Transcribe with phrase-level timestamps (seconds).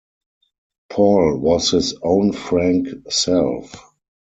[0.89, 3.71] Paul was his own frank self.